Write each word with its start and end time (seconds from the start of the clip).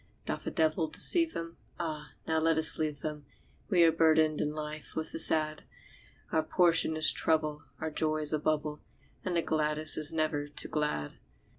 Doth 0.25 0.47
a 0.47 0.49
devil 0.49 0.87
deceive 0.87 1.33
them? 1.33 1.57
Ah, 1.79 2.13
now 2.27 2.39
let 2.39 2.57
us 2.57 2.79
leave 2.79 3.01
them 3.01 3.27
We 3.69 3.83
are 3.83 3.91
burdened 3.91 4.41
in 4.41 4.51
life 4.51 4.95
with 4.95 5.11
the 5.11 5.19
sad; 5.19 5.63
Our 6.31 6.41
portion 6.41 6.97
is 6.97 7.11
trouble, 7.13 7.65
our 7.79 7.91
joy 7.91 8.17
is 8.21 8.33
a 8.33 8.39
bubble, 8.39 8.81
And 9.23 9.37
the 9.37 9.43
gladdest 9.43 9.99
is 9.99 10.11
never 10.11 10.47
too 10.47 10.69
glad. 10.69 11.19